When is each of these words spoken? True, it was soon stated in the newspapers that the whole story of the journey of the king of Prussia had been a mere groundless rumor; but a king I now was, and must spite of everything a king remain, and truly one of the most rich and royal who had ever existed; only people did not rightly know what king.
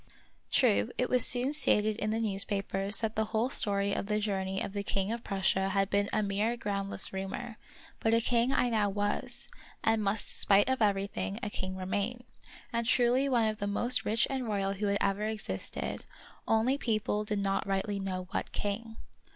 True, 0.49 0.89
it 0.97 1.09
was 1.11 1.23
soon 1.23 1.53
stated 1.53 1.95
in 1.97 2.09
the 2.09 2.19
newspapers 2.19 3.01
that 3.01 3.15
the 3.15 3.25
whole 3.25 3.51
story 3.51 3.93
of 3.93 4.07
the 4.07 4.19
journey 4.19 4.59
of 4.59 4.73
the 4.73 4.81
king 4.81 5.11
of 5.11 5.23
Prussia 5.23 5.69
had 5.69 5.91
been 5.91 6.09
a 6.11 6.23
mere 6.23 6.57
groundless 6.57 7.13
rumor; 7.13 7.57
but 7.99 8.11
a 8.11 8.19
king 8.19 8.51
I 8.51 8.69
now 8.69 8.89
was, 8.89 9.47
and 9.83 10.03
must 10.03 10.27
spite 10.41 10.67
of 10.67 10.81
everything 10.81 11.39
a 11.43 11.51
king 11.51 11.75
remain, 11.75 12.23
and 12.73 12.87
truly 12.87 13.29
one 13.29 13.47
of 13.47 13.59
the 13.59 13.67
most 13.67 14.03
rich 14.03 14.25
and 14.27 14.47
royal 14.47 14.73
who 14.73 14.87
had 14.87 14.97
ever 15.01 15.25
existed; 15.27 16.03
only 16.47 16.79
people 16.79 17.23
did 17.23 17.37
not 17.37 17.67
rightly 17.67 17.99
know 17.99 18.23
what 18.31 18.51
king. 18.51 18.97